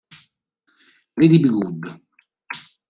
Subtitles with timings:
[1.19, 1.81] Lady Be Good